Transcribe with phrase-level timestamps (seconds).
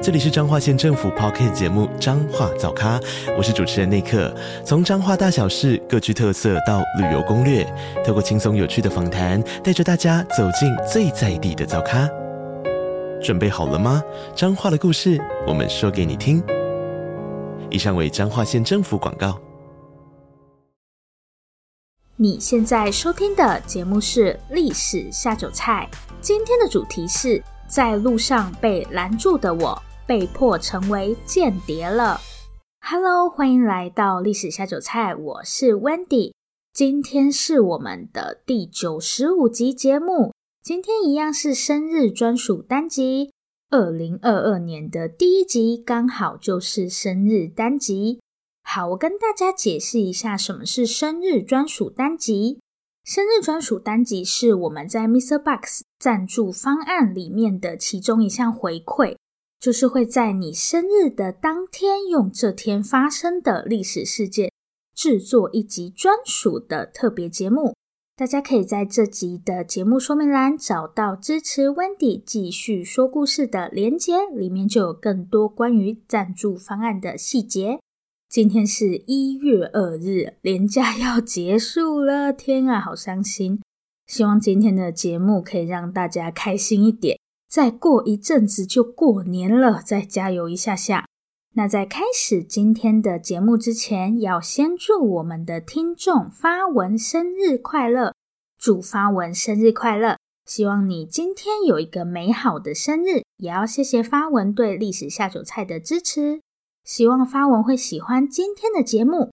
[0.00, 3.00] 这里是彰化县政府 Podcast 节目《彰化早咖》，
[3.36, 4.32] 我是主持人内克。
[4.64, 7.66] 从彰化大小事各具特色到旅游攻略，
[8.06, 12.08] 透过轻松有趣的访谈，带着大家走进最在地的早咖。
[13.20, 14.00] 准备好了吗？
[14.36, 16.40] 彰化的故事，我们说给你听。
[17.68, 19.36] 以上为彰化县政府广告。
[22.14, 25.88] 你现在收听的节目是《历史下酒菜》，
[26.20, 29.82] 今天的主题是在路上被拦住的我。
[30.08, 32.18] 被迫成为间谍了。
[32.80, 36.32] Hello，欢迎来到历史下酒菜，我是 Wendy。
[36.72, 40.32] 今天是我们的第九十五集节目，
[40.62, 43.32] 今天一样是生日专属单集。
[43.68, 48.18] 二零二二年的第一集刚好就是生日单集。
[48.62, 52.60] 好，我跟大家解释一下什么是生日专属单集。
[53.04, 59.14] 生日专属单集是我们在 MixerBox 赞助方案里面的其中一项回馈。
[59.60, 64.52] 就是会在你生日的当天，用这天发生的历史事件
[64.94, 67.74] 制作一集专属的特别节目。
[68.16, 77.78] 大家可以在这集的节目说明栏找到支持 Wendy 继续说故事的连接，里面就有更多关于赞助方案的细节。
[78.28, 83.60] 今天是一月二日，连假要结束了，天啊，好伤心！
[84.06, 87.18] 希望今天的节目可以让大家开心一点。
[87.48, 91.06] 再过一阵子就过年了，再加油一下下。
[91.54, 98.14] 那在开始今天的节目之前，要先祝我们的听众发文生日快乐，
[98.58, 100.18] 祝发文生日快乐！
[100.44, 106.40] 希望你今天有一个美好的生日，也要谢谢发文对历史下酒菜的支持。
[106.84, 109.30] 希望发文会喜欢今天的节目。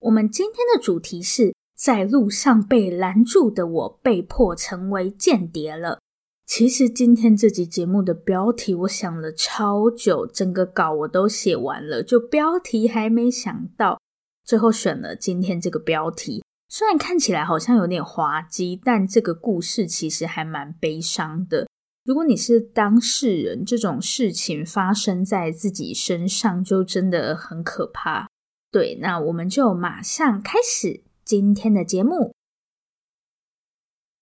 [0.00, 6.00] 我们今天的主题是在路上被拦住的我，被迫成为间谍了。
[6.48, 14.00] 其实今天这集节目的标题，我想了超久，整个稿我都写完了，就标题还没想到，
[14.46, 16.42] 最后选了今天这个标题。
[16.70, 21.68] 虽然看起来好像有点滑稽，但这个故事其实还蛮悲伤的。
[22.02, 28.26] 如果你是当事人，这种事情发生在自己身上，就真的很可怕。
[28.72, 32.32] 对，那我们就马上开始今天的节目。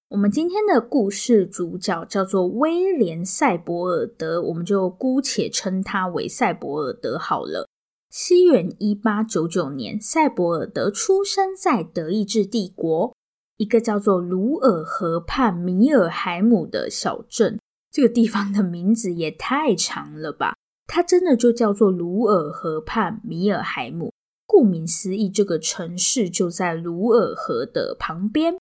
[0.09, 7.69] 我们今天的故事主角叫做威廉·赛博尔德，我们就姑且称他为赛博尔德好了。
[8.09, 13.17] 西元一八九九年，赛博尔德出生在德意志帝国
[13.57, 17.59] 一个叫做鲁尔河畔米尔海姆的小镇。
[17.91, 20.55] 这个地方的名字也太长了吧？
[20.87, 24.13] 它真的就叫做鲁尔河畔米尔海姆。
[24.47, 28.55] 顾名思义，这个城市就在鲁尔河的旁边。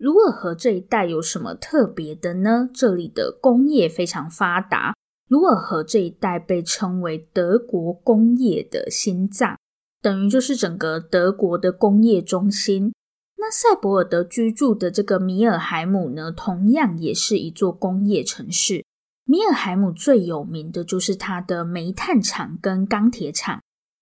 [0.00, 2.70] 鲁尔河这一带有什么特别的呢？
[2.72, 4.94] 这里的工业非常发达。
[5.28, 9.58] 鲁尔河这一带被称为德国工业的心脏，
[10.00, 12.94] 等于就是整个德国的工业中心。
[13.36, 18.82] 那赛博尔德居住的这个米尔海姆呢，同样也是一座工业城市。
[19.26, 23.60] 米尔海姆最有名的就是它的煤炭厂跟钢铁厂。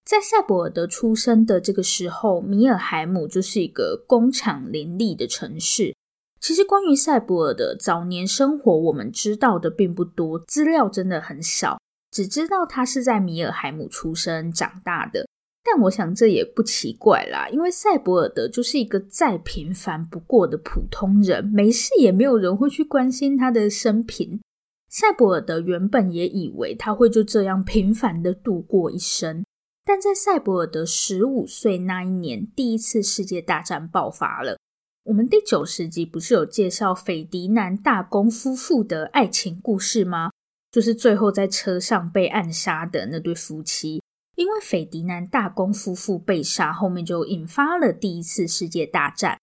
[0.08, 5.94] 在赛博尔德出生的这个时候，米尔海姆就是一个工厂林立的城市。
[6.40, 11.78] 其实关于赛博尔德早年生活，我们知道的并不多，资料真的很少，
[12.10, 15.28] 只知道他是在米尔海姆出生长大的。
[15.62, 24.40] 但我想这也不奇怪啦，因为赛博尔德就是一个再平凡不过的普通人，没事也没有人会去关心他的生平。
[24.88, 29.44] 赛博尔德原本也以为他会就这样平凡的度过一生。
[29.88, 34.58] 但在赛博尔德十五岁那一年，第一次世界大战爆发了。
[35.04, 40.30] 我们第九十集不是有介绍斐迪南大公夫妇的爱情故事吗？
[40.70, 44.02] 就是最后在车上被暗杀的那对夫妻。
[44.36, 49.38] 因为斐迪南大公夫妇被杀，后面就引发了第一次世界大战。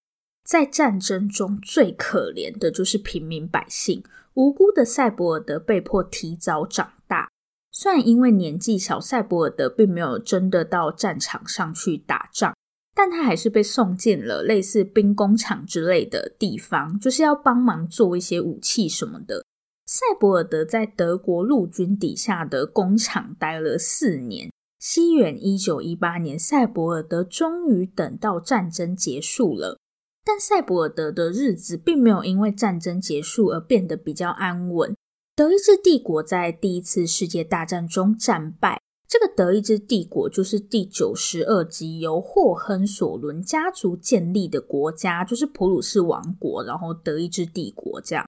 [0.48, 4.04] 在战争中最可怜的就是平民百姓，
[4.36, 6.92] 无辜的赛博尔德被迫提早长。
[7.78, 12.56] 虽然因为年纪小，赛博尔德并没有真的到战场上去打仗，
[12.96, 19.44] 但他还是被送进了类似兵工厂之类的地方，就是要帮忙做一些武器什么的。
[19.86, 24.50] 赛博尔德在德国陆军底下的工厂待了四年。
[24.80, 29.78] 西元一九一八年，赛博尔德终于等到战争结束了。
[30.24, 34.96] 但赛博尔德的日子并没有因为战争结束而变得比较安稳。
[35.38, 38.80] 德意志帝国在第一次世界大战中战败。
[39.06, 48.26] 这个德意志帝国就是第九十二集由霍亨索伦家族建立的国家，就是普鲁士王国，然后德意志帝国这样。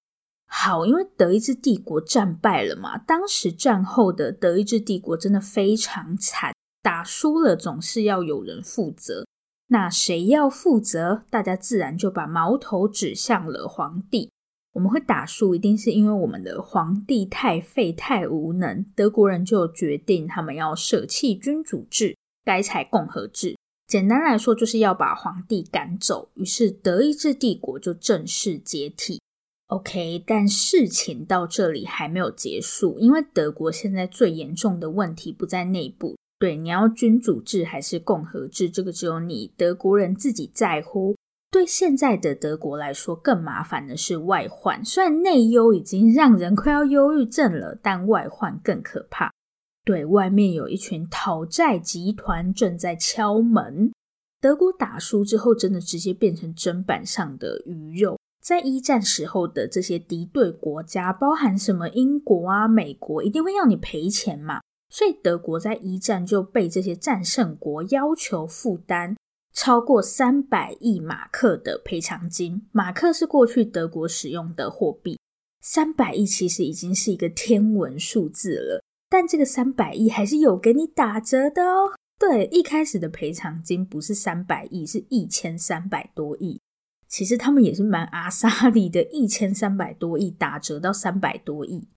[0.48, 6.53] 好，因为德意志帝国战败了嘛，当时战后的德意志帝国真的非常惨，
[6.83, 9.25] 打输了总是要有人负责。
[9.68, 11.24] 那谁要负责？
[11.30, 14.30] 大家自然就把矛头指向了皇帝。
[14.77, 18.85] 我们会打输，一定是因为我们的皇帝太废、太无能。
[18.95, 22.15] 德国人就决定他们要舍弃君主制，
[22.45, 23.56] 改采共和制。
[23.88, 26.29] 简单来说，就是要把皇帝赶走。
[26.35, 29.19] 于是，德意志帝国就正式解体。
[29.69, 36.15] OK，但事情到这里还没有结束，因为德国现在最严重的问题不在内部。
[36.38, 41.17] 对，你要君主制还是共和制，这个只有你德国人自己在乎。
[41.50, 44.84] 对现在的德国来说，更麻烦的是外患。
[44.84, 49.32] 虽然内忧已经让人快要忧郁症了，但外患更可怕。
[49.86, 53.92] 对，外面有一群讨债集团正在敲门。
[54.42, 58.20] 德国打输之后，真的直接变成砧板上的鱼肉。
[58.44, 64.60] 在一战时候的这些敌对国家，包含什么英国啊、美国，一定会要你赔钱嘛。
[64.90, 69.16] 所以德国在一战就被这些战胜国要求负担。
[69.57, 75.18] 超过三百亿马克的赔偿金，马克是过去德国使用的货币。
[75.63, 81.94] 三百亿其实已经是一个天文数字了，但这个三百亿还是有给你打折的哦。
[82.19, 86.62] 对，一开始的赔偿金不是三百亿，是一千三百多亿。
[87.07, 91.88] 其实他们也是蛮阿莎力的，一千三百多亿打折到三百多亿。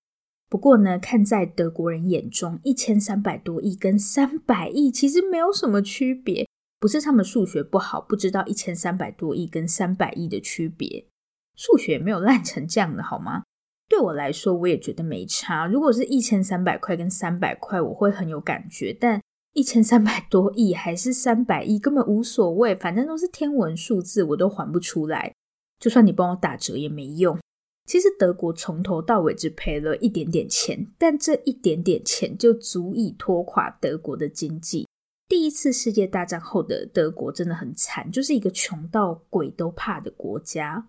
[0.49, 6.49] 不过呢，看在德国人眼中，一千三百多亿跟三百亿其实没有什么区别。
[6.81, 11.07] 不是他们数学不好，不知道一千三百多亿跟三百亿的区别，
[11.55, 13.43] 数学没有烂成这样的好吗？
[13.87, 15.67] 对我来说，我也觉得没差。
[15.67, 19.21] 如果是一千三百块跟三百块，我会很有感觉，但
[19.53, 25.35] 一千三百多亿还是三百亿，根本无所谓，反正都是天文数字，我都还不出来。
[25.79, 27.39] 就算你帮我打折也没用。
[27.87, 34.87] 其实德国从头到尾只赔了一点点钱，但这一点点钱就足以拖垮德国的经济。
[35.31, 40.89] 第一次世界大战后的德国真的很惨，就是一个穷到鬼都怕的国家。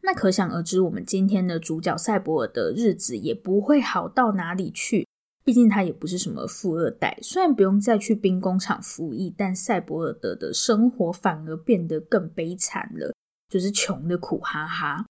[0.00, 5.06] 那可想而知，我们今天的主角赛博尔德日子也不会好到哪里去。
[5.44, 13.12] 毕竟他也不是什么富二代，虽然不用再去兵工厂服役，但赛博尔德的生活反而变得更悲惨了，
[13.50, 15.04] 就是穷的苦哈哈。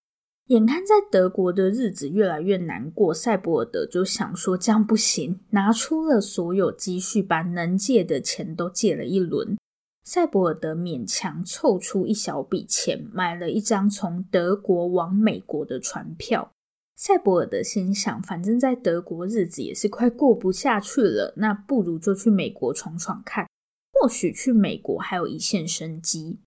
[0.53, 9.57] 眼看在德国的日子越来越难过，赛博尔德就想说这样不行，拿出了所有积蓄，把能借的钱都借了一轮。
[10.05, 16.53] 赛博尔德勉强凑出一小笔钱，买了一张从德国往美国的船票。
[16.97, 23.49] 赛博尔德心想，反正在德国日子也是快过不下去了，那不如就去美国闯闯看，
[23.95, 26.41] 或许去美国还有一线生机。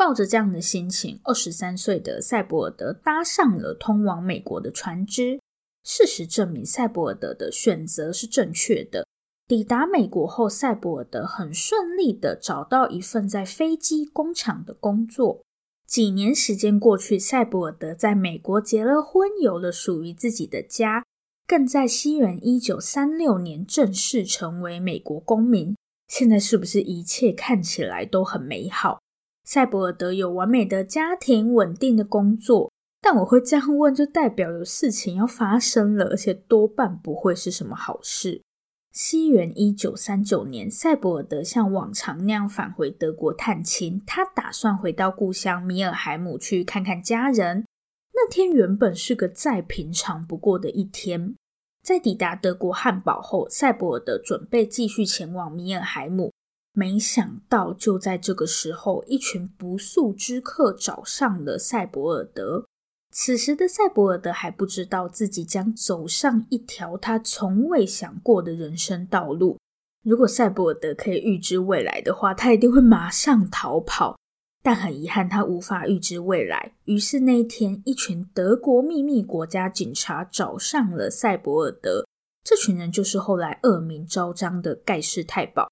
[0.00, 5.38] 抱着这样的心情，二十三岁的赛博尔德搭上了通往美国的船只。
[5.84, 9.06] 事实证明，赛博尔德的选择是正确的。
[9.46, 15.42] 抵达美国后，赛博尔德很顺利地找到一份在飞机工厂的工作。
[15.86, 21.04] 几年时间过去，赛博尔德在美国结了婚，有了属于自己的家，
[21.46, 25.76] 更在西元一九三六年正式成为美国公民。
[26.08, 28.98] 现在是不是一切看起来都很美好？
[29.50, 38.42] 赛博尔德有完美的家庭、稳定的工作，但我会这样问，就代表有事情要发生了，而且多半不会是什么好事。
[38.92, 47.64] 西元一九三九年，赛博尔德像往常那样返回德国探亲，他打算回到故乡米尔海姆去看看家人。
[48.14, 51.34] 那天原本是个再平常不过的一天，
[51.82, 56.30] 在抵达德国汉堡后，赛博尔德准备继续前往米尔海姆。
[56.80, 62.64] 没想到，就在这个时候，一群不速之客找上了赛博尔德。
[63.10, 69.58] 此时的赛博尔德还不知道自己将走上一条他从未想过的人生道路。
[70.02, 74.16] 如果赛博尔德可以预知未来的话，他一定会马上逃跑。
[74.62, 76.72] 但很遗憾，他无法预知未来。
[76.86, 82.06] 于是那一天，一群德国秘密国家警察找上了赛博尔德。
[82.42, 85.68] 这群人就是后来恶名昭彰的盖世太保。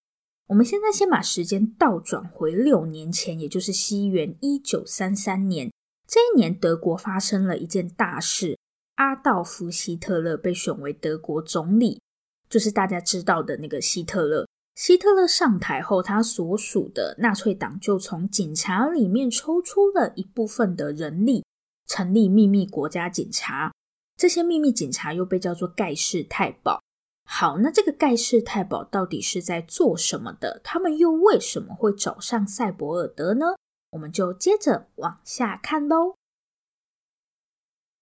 [0.48, 5.70] 我们现在先把时间倒转回六年前，也就是西元一九三三年。
[6.06, 8.58] 这一年，德国发生了一件大事：
[8.94, 12.00] 阿道夫·希特勒被选为德国总理，
[12.48, 14.48] 就是大家知道的那个希特勒。
[14.74, 21.44] 希特勒上台后，他所属的纳粹党就从警察里面抽出了一部分的人力，
[21.86, 23.70] 成立秘密国家警察。
[24.16, 26.80] 这些秘密警察又被叫做盖世太保。
[27.30, 30.62] 好，那这个盖世太保到底是在做什么的？
[30.64, 33.54] 他们又为什么会找上赛博尔德呢？
[33.90, 36.14] 我们就接着往下看喽。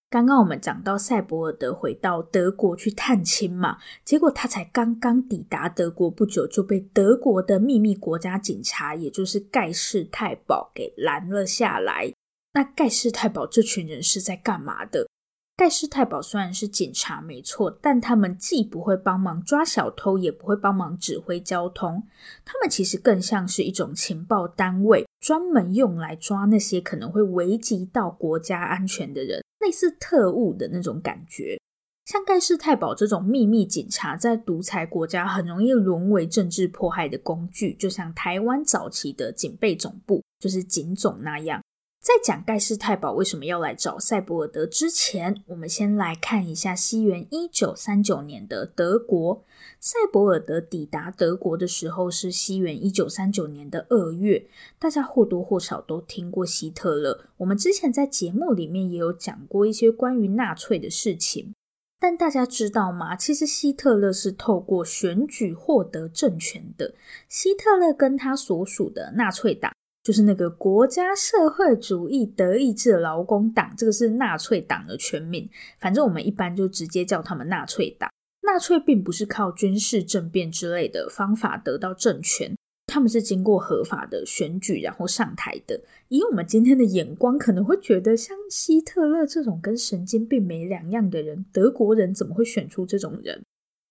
[0.09, 12.13] 刚刚我们讲到赛博尔德回到德国去探亲嘛，结果他才刚刚抵达德国不久，就被德国的秘密国家警察，也就是盖世太保给拦了下来。
[12.53, 15.09] 那盖世太保这群人是在干嘛的？
[15.57, 22.03] 盖世太保虽然是警察没错，但他们既不会帮忙抓小偷，也不会帮忙指挥交通。
[22.45, 31.59] 他们其实更像是一种情报单位，专门用来抓那些可能会危及到国家安全的人，类似特务的那种感觉。
[32.05, 41.63] 像盖世太保这种秘密警察，在独裁国家很容易沦为政治迫害的工具，就像台湾早期的警备总部，就是警总那样。
[42.07, 49.43] 在讲盖世太保为什么要来找赛博尔德之前，我们先来看一下西元一九三九年的德国。
[49.81, 54.47] 赛博尔德抵达德国的时候是西元一九三九年的二月。
[54.79, 61.53] 大家或多或少都听过希特勒，我们之前在节目里面也有讲过一些关于纳粹的事情。
[61.99, 63.17] 但大家知道吗？
[63.17, 66.95] 其实希特勒是透过选举获得政权的。
[67.29, 69.73] 希特勒跟他所属的纳粹党。
[70.07, 75.51] 就是那个国家社会主义德意志劳工党，这个是纳粹党的全名。
[75.81, 78.09] 反正我们一般就直接叫他们纳粹党。
[78.43, 85.81] 纳粹并不是靠军事政变之类的方法得到政权，他们是经过合法的选举然后上台的。
[86.07, 93.43] 以我们今天的眼光，可能会觉得像希特勒这种跟神经病没两样的人，德国人怎么会选出这种人？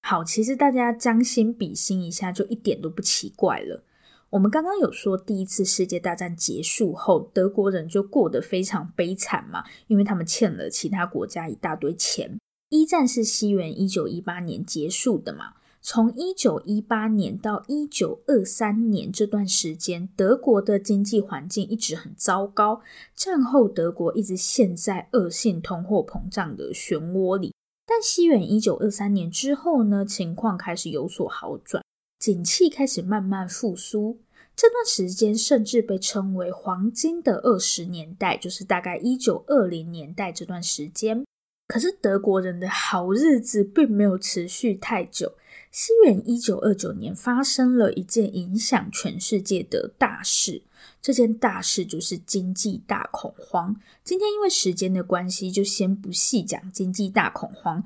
[0.03, 3.84] 好，其实大家将心比心一下，就一点都不奇怪了。
[4.32, 12.38] 我们刚刚有说，第一次世界大战结束后，德国人就过得非常悲惨嘛，因为他们欠了其他国家一大堆钱。
[12.70, 22.82] 一战是西元一九一八年结束的嘛，从一九一八年到一九二三年这段时间，德国的经济环境一直很糟糕，
[23.15, 27.53] 战后德国一直陷在恶性通货膨胀的漩涡里。
[27.86, 31.84] 但西元一九二三年之后呢，情况开始有所好转，
[32.19, 34.19] 景气开始慢慢复苏。
[34.55, 41.25] 这段时间甚至被称为黄金的二十年代，就是大概一九二零年代这段时间。
[41.67, 45.34] 可是德国人的好日子并没有持续太久。
[45.72, 50.63] 西元一九二九年发生了一件影响全世界的大事，
[51.01, 53.75] 这件大事就是经济大恐慌。
[54.03, 57.84] 今天因为时间的关系，就先不细讲经济大恐慌。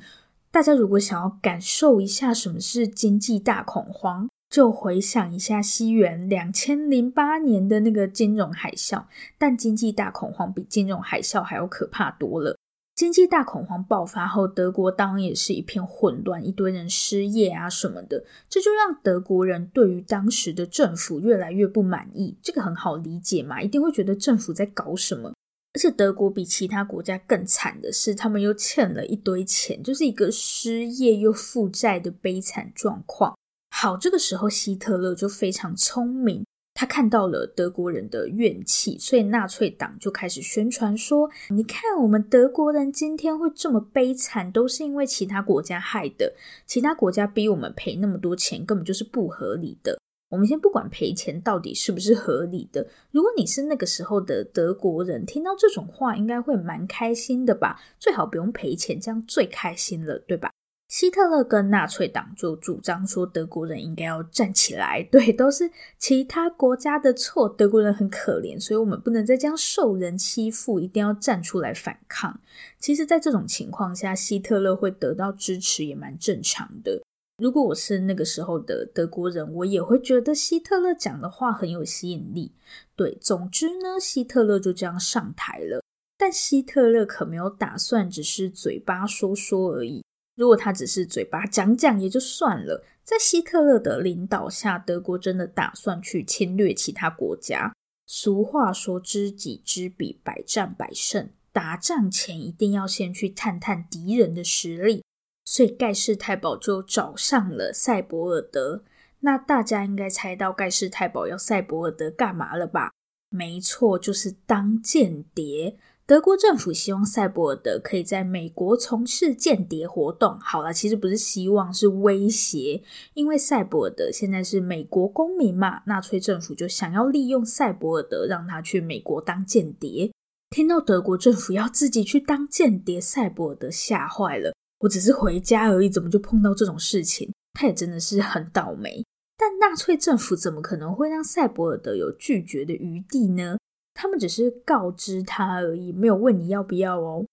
[0.51, 9.03] 大家如果想要感受一下什么是经济大恐慌，就回想一下西元两千零八年的那个金融海啸，
[9.37, 12.57] 但经济大恐慌比金融海啸还要可怕多了。
[12.95, 22.37] 经济大恐慌爆发后，德国当然也是一片混乱，一堆人失业啊什么的，这就让德国人对于当时的政府越来越不满意。
[22.41, 25.31] 这个很好理解嘛，一定会觉得政府在搞什么。
[25.73, 33.37] 而且德国比其他国家更惨的是，他们又欠了一堆钱，就是一个失业又负债的悲惨状况。
[33.69, 46.33] 好，这个时候希特勒就非常聪明，他看到了德国人的怨气，所以纳粹党就开始宣传说：“你看，我们德国人今天会这么悲惨，都是因为其他国家害的。
[46.65, 49.99] 其他国家逼我们赔那么多钱，根本就是不合理的。
[50.29, 57.81] 我们先不管赔钱到底是不是合理的，如果你是那个时候的德国人，听到这种话，应该会蛮开心的吧？
[57.97, 60.51] 最好不用赔钱，这样最开心了，对吧？”
[60.89, 65.69] 希特勒跟纳粹党就主张说，德国人应该要站起来，对，都是
[65.99, 72.39] 其他国家的错，德国人很可怜，所以我们不能再这样受人欺负，一定要站出来反抗。
[72.79, 77.03] 其实，在这种情况下，希特勒会得到支持也蛮正常的。
[77.39, 82.51] 如果我是那个时候的德国人，我也会觉得希特勒讲的话很有吸引力。
[82.95, 85.81] 对，总之呢，希特勒就这样上台了，
[86.17, 90.03] 但希特勒可没有打算只是嘴巴说说而已。
[90.35, 97.73] 如果他只是嘴巴讲讲也就算了，在希特勒的领导下，德国真的打算去侵略其他国家。
[98.05, 105.03] 俗话说“知己知彼，百战百胜”，打仗前一定要先去探探敌人的实力。
[105.49, 108.83] 所以盖世太保就找上了赛博尔德。
[109.21, 112.91] 那大家应该猜到盖世太保要赛博尔德干嘛了吧？
[113.31, 115.75] 没错，就是当间谍。
[116.05, 120.39] 德国政府希望赛博尔德可以在美国从事间谍活动。
[120.39, 122.83] 好了，其实不是希望，是威胁，
[123.15, 130.11] 因为赛博尔德现在是美国公民嘛，纳粹政府就想要利用赛博尔德，让他去美国当间谍。
[130.51, 134.53] 听到德国政府要自己去当间谍，赛博尔德吓坏了。
[134.79, 137.31] 我只是回家而已，怎么就碰到这种事情？
[137.53, 139.05] 他也真的是很倒霉。
[139.37, 143.57] 但纳粹政府怎么可能会让塞博尔德有拒绝的余地呢？
[143.93, 147.25] 他们只是告知他而已，没有问你要不要哦。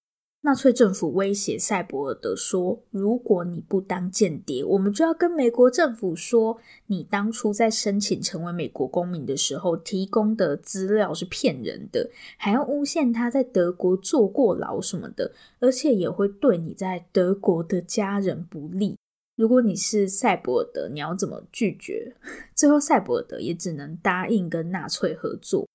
[0.47, 18.97] 纳粹政府威胁赛博尔德说：“如果你不当间谍，我们就要跟美国政府说，你当初在申请成为美国公民的时候提供的资料是骗人的，还要诬陷他在德国坐过牢什么的，而且也会对你在德国的家人不利。
[19.35, 22.15] 如果你是赛博尔德，你要怎么拒绝？”
[22.55, 25.67] 最后，赛博尔德也只能答应跟纳粹合作。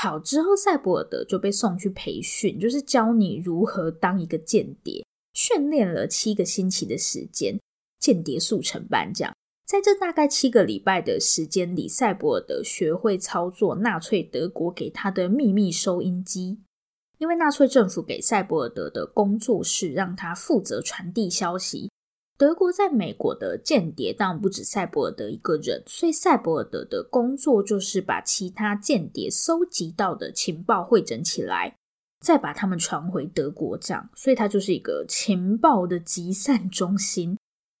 [0.00, 5.04] 好，之后，赛博尔德就被送去培训，就是教你如何当一个间谍。
[5.32, 7.58] 训练了七个星期的时间，
[7.98, 9.34] 间谍速成班这样。
[9.66, 16.60] 在这大概七个礼拜的时间里，赛博尔德学会操作纳粹德国给他的秘密收音机，
[17.18, 21.90] 因为纳粹政府给赛博尔德的工作是让他负责传递消息。
[22.38, 31.76] 德国在美国的间谍当然不止赛博尔德一个人，所以赛博尔德的工作就是把其他间谍搜集到的情报汇整起来，
[32.20, 37.36] 再把他们传回德国，这样，所以他就是一个情报的集散中心。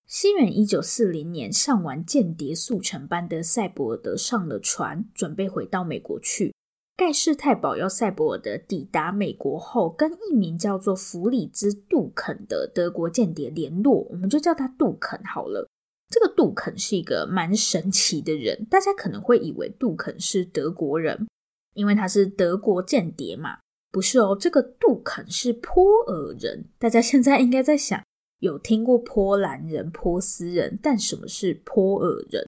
[0.08, 6.52] 西元一九四零年上完间谍速成班的赛博尔德上了船，准备回到美国去。
[6.98, 15.68] 盖世太保要赛博尔德抵达美国后，跟一名叫做弗里兹·杜肯的德国间谍联络，我们就叫他杜肯好了。
[16.10, 21.28] 这个杜肯是一个蛮神奇的人，大家可能会以为杜肯是德国人，
[21.74, 23.58] 因为他是德国间谍嘛。
[23.92, 26.64] 不是哦，这个杜肯是波尔人。
[26.80, 28.02] 大家现在应该在想，
[28.40, 32.44] 有听过波兰人、波斯人，但什么是波尔人？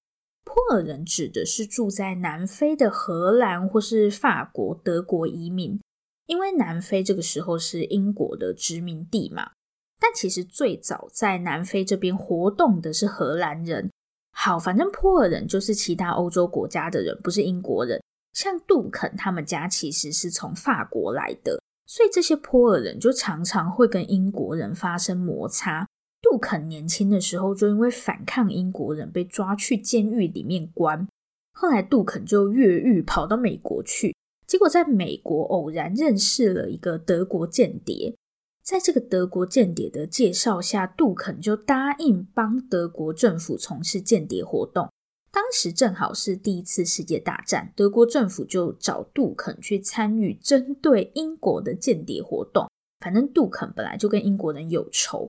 [0.52, 5.80] 波尔人指的是住在南非的荷兰或是法国、德国移民，
[6.26, 9.52] 因为南非这个时候是英国的殖民地嘛。
[10.00, 13.90] 但其实最早在南非这边活动的是荷兰人。
[14.32, 18.02] 好，反正波尔人就是其他欧洲国家的人，不是英国人。
[18.32, 25.86] 像杜肯他们家其实是从法国来的，所以这些波尔人就常常会跟英国人发生摩擦。
[26.30, 31.08] 杜肯年轻的时候就因为反抗英国人被抓去监狱里面关，
[31.52, 34.14] 后来杜肯就越狱跑到美国去，
[34.46, 38.14] 结果在美国偶然认识了一个德国间谍，
[38.62, 44.88] 在这个德国间谍的介绍下，杜肯就答应帮德国政府从事间谍活动。
[45.32, 52.70] 当时正好是第一次世界大战，德国政府就找杜肯去参与针对英国的间谍活动。
[53.00, 55.28] 反正杜肯本来就跟英国人有仇。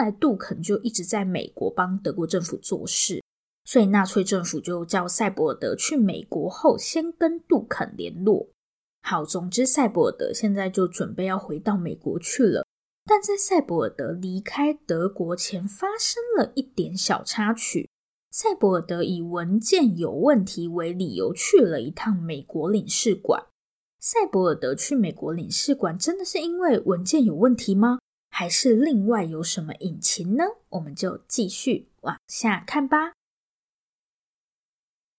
[0.00, 3.22] 来，杜肯就一直在美国帮德国政府做事，
[3.66, 8.48] 所以纳粹政府就叫赛博尔德去美国后，先跟杜肯联络。
[9.02, 12.64] 好，总之，赛博尔德现在就准备要回到美国去了。
[13.04, 17.88] 但在赛博尔德离开德国前，发生了一点小插曲。
[18.30, 23.44] 赛博尔德以文件有问题为理由，去了一趟美国领事馆。
[23.98, 27.98] 赛博尔德去美国领事馆，真的是因为文件有问题吗？
[28.30, 30.44] 还是另外有什么隐情呢？
[30.70, 33.12] 我们就继续往下看吧。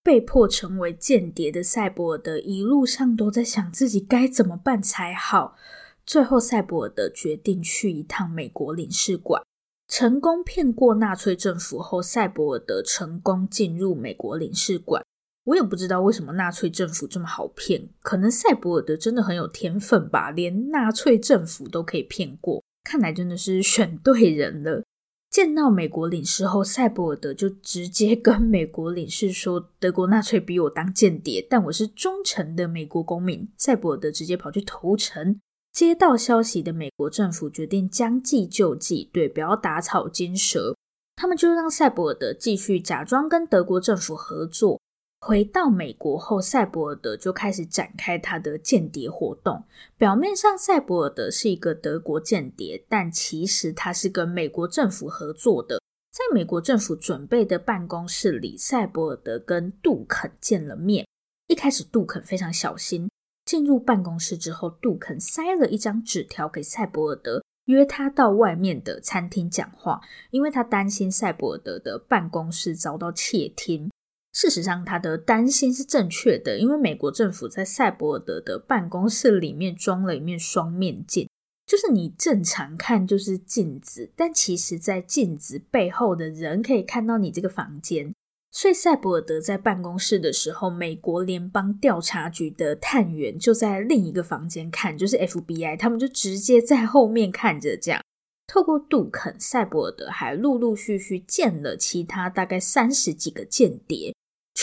[0.03, 5.55] 被迫成为间谍的赛博尔德一路上都在想自己该怎么办才好。
[6.03, 9.43] 最后，赛博尔德决定去一趟美国领事馆，
[9.87, 15.05] 成功骗过纳粹政府后，赛博尔德成功进入美国领事馆。
[15.43, 22.63] 我也不知道为什么纳粹政府这么好骗，可能赛博尔德真的很有天分吧，连纳粹政府都可以骗过。
[22.83, 24.83] 看来真的是选对人了。
[25.29, 35.39] 见到美国领事后，赛博尔德就直接跟美国领事说：“德国纳粹逼我当间谍，但我是忠诚的美国公民。”赛博尔德直接跑去投诚。
[35.71, 40.75] 接到消息的美国政府决定将计就计，对，不要打草惊蛇。
[41.15, 44.81] 他们就让赛博尔德继续假装跟德国政府合作。
[45.21, 49.63] 回到美国后，赛博尔德就开始展开他的间谍活动。
[49.95, 55.79] 表面上，赛博尔德是一个德国间谍，但其实他是跟美国政府合作的。
[56.11, 61.05] 在美国政府准备的办公室里，赛博尔德跟杜肯见了面。
[61.47, 63.07] 一开始，杜肯非常小心。
[63.45, 73.91] 进入办公室之后，杜肯塞了一张纸条给赛博尔德，约他到外面的餐厅讲话，因为他担心赛博尔德的办公室遭到窃听。
[74.33, 81.29] 事实上，他的担心是正确的，因为美国政府在赛博尔德的办公室里面装了一面双面镜，
[81.65, 88.13] 就是你正常看就是镜子，但其实在镜子背后的人可以看到你这个房间。
[88.53, 98.01] 所以赛博尔德在办公室的时候，美国联邦调查局的探员就在另一个房间看，就是 FBI，他们就直接在后面看着这样。
[98.47, 104.13] 透过杜肯，赛博尔德还陆陆续续见了其他大概三十几个间谍。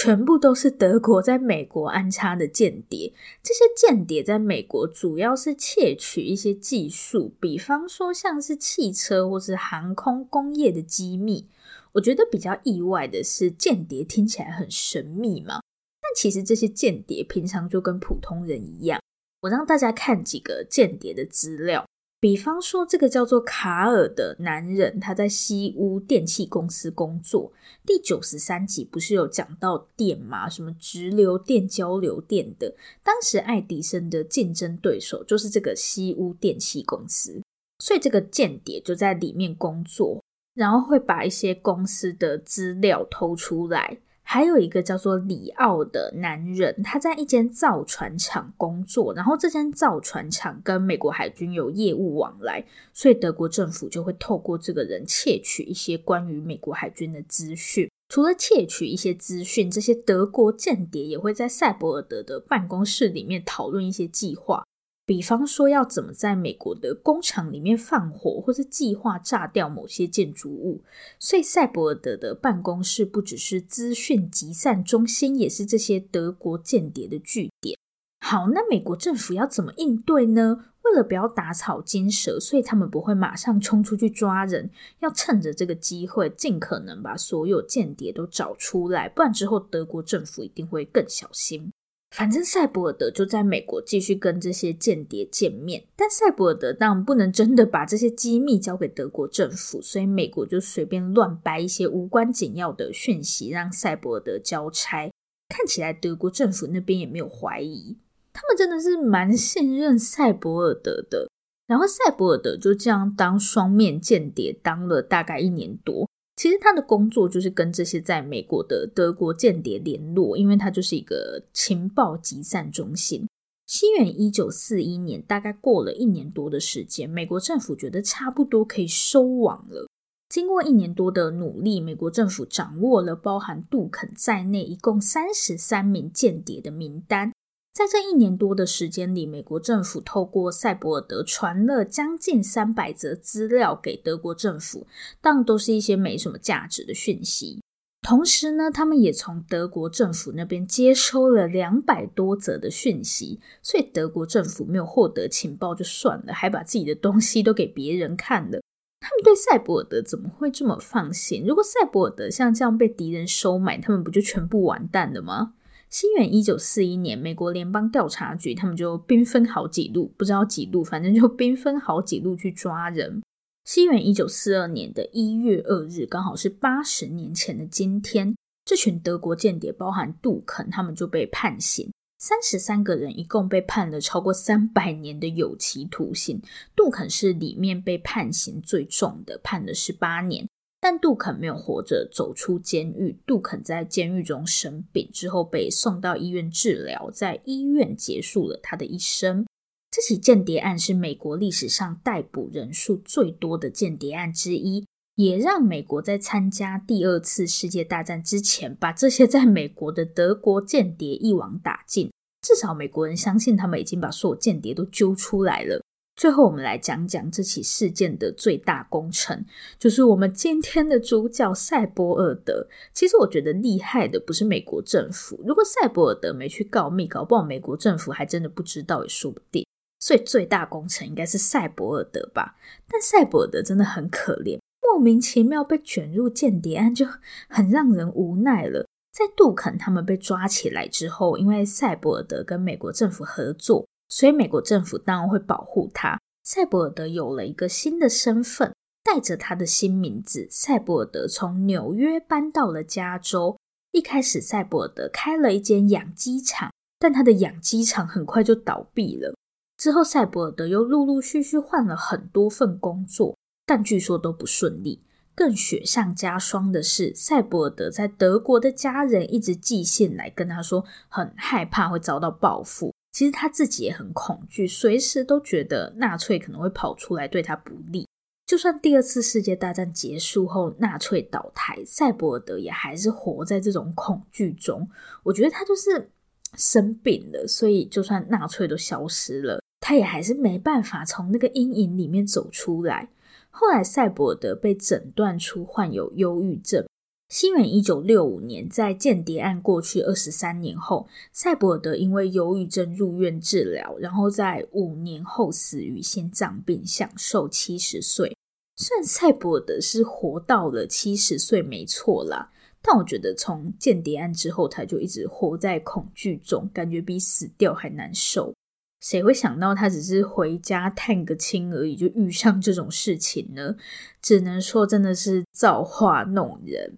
[0.00, 3.12] 全部都是德国在美国安插的间谍。
[3.42, 11.48] 这些间谍在美国主要是窃取一些技术，比方说像是汽车或是航空工业的机密。
[11.94, 15.62] 我觉得比较意外的是，间谍听起来很神秘嘛，
[16.00, 19.00] 但其实这些间谍平常就跟普通人一样。
[19.40, 21.84] 我让大家看几个间谍的资料。
[22.20, 27.52] 比方说，这个叫做卡尔的男人，他在西屋电器公司工作。
[27.86, 30.48] 第九十三集不是有讲到电吗？
[30.48, 32.74] 什么直流电、交流电的？
[33.04, 37.40] 当时爱迪生的竞争对手就是这个西屋电器公司，
[37.78, 40.20] 所以这个间谍就在里面工作，
[40.54, 43.98] 然后会把一些公司的资料偷出来。
[44.30, 52.62] 还有一个叫做里奥的男人，他在一间造船厂工作，然后这间造船厂跟美国海军有业务往来，
[52.92, 57.88] 所以德国政府就会透过这个人窃取一些关于美国海军的资讯。
[58.10, 64.62] 除了窃取一些资讯，这些德国间谍也会在赛博尔德的办公室里面讨论一些计划。
[65.08, 70.82] 比方说，要怎么在美国的工厂里面放火，或是计划炸掉某些建筑物。
[71.18, 77.78] 所以，赛博尔德的办公室不只是资讯集散中心，也是这些德国间谍的据点。
[78.20, 80.66] 好，那美国政府要怎么应对呢？
[80.84, 91.72] 为了不要打草惊蛇，所以他们不会马上冲出去抓人，要趁着这个机会，尽可能把所有间谍都找出来，不然之后德国政府一定会更小心。
[92.10, 105.10] 反正赛博尔德就在美国继续跟这些间谍见面，但赛博尔德当然不能真的把这些机密交给德国政府，所以美国就随便乱掰一些无关紧要的讯息，让赛博尔德交差。
[105.48, 107.96] 看起来德国政府那边也没有怀疑，
[108.32, 111.28] 他们真的是蛮信任赛博尔德的。
[111.66, 116.08] 然后赛博尔德就这样当双面间谍，当了大概一年多。
[116.38, 123.28] 其实他的工作就是跟这些在美国的德国间谍联络，因为他就是一个情报集散中心。
[123.66, 129.88] 西元一九四一年，大概过了一年多的时间，美国政府觉得差不多可以收网了。
[130.28, 137.32] 经过一年多的努力，美国政府掌握了包含杜肯在内一共三十三名间谍的名单。
[137.78, 144.88] 在这一年多的时间里，美国政府透过赛博尔德传了将近三百则资料给德国政府，
[145.20, 147.62] 但都是一些没什么价值的讯息。
[148.02, 158.60] 同时呢，他们也从德国政府那边接收了两百多则的讯息，所以德国政府没有获得情报就算了，还把自己的东西都给别人看了。
[158.98, 161.44] 他们对赛博尔德怎么会这么放心？
[161.46, 165.54] 如果赛博尔德像这样被敌人收买，他们不就全部完蛋了吗？
[165.90, 173.22] 西元一九四一年，美国联邦调查局他们就兵分好几路，不知道几路，反正就兵分好几路去抓人。
[173.64, 186.40] 西元一九四二年的一月二日，刚好是八十年前的今天，这群德国间谍，包含杜肯，他们就被判刑，三十三个人，一共被判了超过三百年的有期徒刑。
[186.76, 190.46] 杜肯是里面被判刑最重的，判了十八年。
[190.80, 193.18] 但杜肯没有活着走出监狱。
[193.26, 199.44] 杜肯在监狱中生病之后，被送到医院治疗，在医院结束了他的一生。
[199.90, 204.86] 这起间谍案是美国历史上逮捕人数最多的间谍案之一，
[205.16, 212.10] 也让美国在参加第二次世界大战之前，把这些在美国的德国间谍一网打尽。
[212.46, 215.82] 至少美国人相信他们已经把所有间谍都揪出来了。
[216.18, 219.46] 最后，我们来讲讲这起事件的最大功臣，
[219.78, 222.66] 就是我们今天的主角赛博尔德。
[222.92, 229.64] 其实，我觉得厉害的不是美国政府，如果赛博尔德没去告密，搞不好美国政府还真的不知道也说不定。
[230.00, 232.56] 所以，最大功臣应该是赛博尔德吧？
[232.88, 237.06] 但赛博尔德真的很可怜，莫名其妙被卷入间谍案，就
[237.48, 238.84] 很让人无奈了。
[239.12, 243.86] 在杜肯他们被抓起来之后，因为赛博尔德跟美国政府合作。
[244.08, 246.18] 所以，美国政府当然会保护他。
[246.42, 253.58] 赛博尔德有了一个新的身份，带着他的新名字，赛博尔德从纽约搬到了加州。
[253.92, 259.34] 一开始，赛博尔德开了一间养鸡场，但他的养鸡场很快就倒闭了。
[259.76, 265.04] 之后，赛博尔德又陆陆续续换了很多份工作，但据说都不顺利。
[265.34, 272.92] 更雪上加霜的是，赛博尔德在德国的家人一直寄信来跟他说，很害怕会遭到报复。
[273.18, 278.06] 其实他自己也很恐惧，随时都觉得纳粹可能会跑出来对他不利。
[278.46, 284.88] 就算第二次世界大战结束后，纳粹倒台，赛博尔德也还是活在这种恐惧中。
[285.24, 286.12] 我觉得他就是
[286.54, 293.08] 生病了，所以就算纳粹都消失了，他也还是没办法从那个阴影里面走出来。
[293.50, 296.86] 后来，赛博尔德被诊断出患有忧郁症。
[297.28, 308.34] 西元一九六五年，在间谍案过去二十三年后，赛博尔德因为忧郁症入院治疗，然后在五年后死于心脏病，享寿七十岁。
[308.76, 318.54] 虽然赛博尔德是活到了七十岁，没错啦，但我觉得从间谍案之后，他就一直活在恐惧中，感觉比死掉还难受。
[319.00, 323.76] 谁会想到他只是回家探个亲而已，就遇上这种事情呢？
[324.22, 326.96] 只能说真的是造化弄人。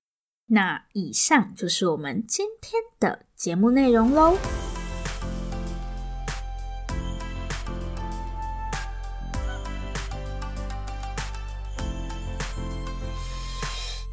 [0.52, 4.36] 那以上就是我们今天的节目内容喽。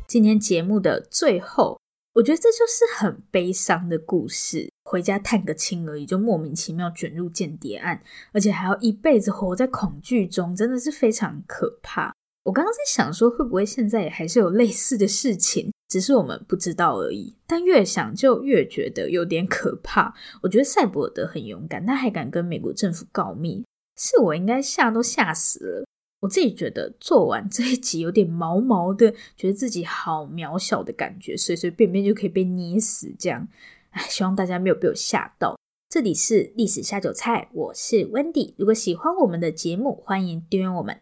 [0.08, 1.82] 今天节目的最后，
[2.14, 4.72] 我觉得这就是很悲伤的故事。
[4.84, 8.00] 回家探个亲而已，就莫名其妙卷入间谍案，
[8.32, 12.14] 而且还要一辈子活在恐惧中，真的是非常可怕。
[12.48, 17.36] 我刚刚在想说，会不会现在也还是有类似的事情，只是我们不知道而已。
[17.46, 20.14] 但越想就越觉得有点可怕。
[20.42, 23.66] 我觉得赛博尔德很勇敢，他还敢跟美国政府告密，
[23.98, 25.86] 是我应该吓都吓死了。
[26.22, 33.46] 我自己觉得做完这一集有点毛毛的，觉得自己好渺小的感觉，随随便便就可以被捏死这样。
[33.90, 35.58] 唉，希望大家没有被我吓到。
[35.90, 38.54] 这里是历史下酒菜，我是 Wendy。
[38.56, 41.02] 如果喜欢我们的节目，欢迎订阅我们。